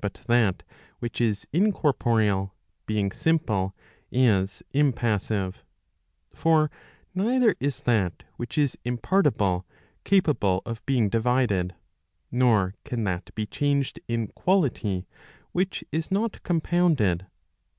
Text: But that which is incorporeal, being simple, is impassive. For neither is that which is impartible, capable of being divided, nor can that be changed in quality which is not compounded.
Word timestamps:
But 0.00 0.14
that 0.28 0.62
which 0.98 1.20
is 1.20 1.46
incorporeal, 1.52 2.54
being 2.86 3.12
simple, 3.12 3.76
is 4.10 4.62
impassive. 4.72 5.62
For 6.34 6.70
neither 7.14 7.54
is 7.60 7.82
that 7.82 8.22
which 8.38 8.56
is 8.56 8.78
impartible, 8.86 9.66
capable 10.04 10.62
of 10.64 10.86
being 10.86 11.10
divided, 11.10 11.74
nor 12.30 12.76
can 12.86 13.04
that 13.04 13.34
be 13.34 13.44
changed 13.44 14.00
in 14.08 14.28
quality 14.28 15.06
which 15.52 15.84
is 15.92 16.10
not 16.10 16.42
compounded. 16.44 17.26